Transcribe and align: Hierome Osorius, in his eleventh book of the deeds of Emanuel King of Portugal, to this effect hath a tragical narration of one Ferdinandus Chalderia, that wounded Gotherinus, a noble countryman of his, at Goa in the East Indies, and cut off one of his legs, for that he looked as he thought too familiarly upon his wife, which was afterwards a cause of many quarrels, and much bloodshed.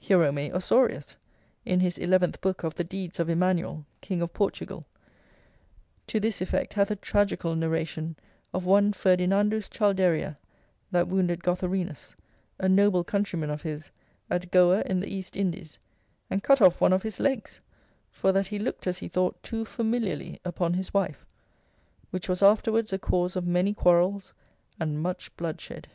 Hierome 0.00 0.52
Osorius, 0.52 1.14
in 1.64 1.78
his 1.78 1.96
eleventh 1.96 2.40
book 2.40 2.64
of 2.64 2.74
the 2.74 2.82
deeds 2.82 3.20
of 3.20 3.28
Emanuel 3.30 3.86
King 4.00 4.20
of 4.20 4.34
Portugal, 4.34 4.84
to 6.08 6.18
this 6.18 6.40
effect 6.40 6.74
hath 6.74 6.90
a 6.90 6.96
tragical 6.96 7.54
narration 7.54 8.16
of 8.52 8.66
one 8.66 8.92
Ferdinandus 8.92 9.68
Chalderia, 9.68 10.38
that 10.90 11.06
wounded 11.06 11.44
Gotherinus, 11.44 12.16
a 12.58 12.68
noble 12.68 13.04
countryman 13.04 13.48
of 13.48 13.62
his, 13.62 13.92
at 14.28 14.50
Goa 14.50 14.80
in 14.86 14.98
the 14.98 15.14
East 15.14 15.36
Indies, 15.36 15.78
and 16.28 16.42
cut 16.42 16.60
off 16.60 16.80
one 16.80 16.92
of 16.92 17.04
his 17.04 17.20
legs, 17.20 17.60
for 18.10 18.32
that 18.32 18.48
he 18.48 18.58
looked 18.58 18.88
as 18.88 18.98
he 18.98 19.06
thought 19.06 19.40
too 19.44 19.64
familiarly 19.64 20.40
upon 20.44 20.74
his 20.74 20.92
wife, 20.92 21.24
which 22.10 22.28
was 22.28 22.42
afterwards 22.42 22.92
a 22.92 22.98
cause 22.98 23.36
of 23.36 23.46
many 23.46 23.72
quarrels, 23.72 24.34
and 24.80 25.00
much 25.00 25.36
bloodshed. 25.36 25.86